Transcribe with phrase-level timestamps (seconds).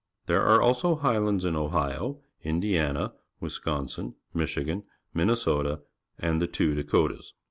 [0.25, 4.81] There are also highlands~ln Ohio, rndiana, Wisconsin, Michigan,
[5.13, 5.81] Minnesota,
[6.17, 7.35] and the two Dakotas.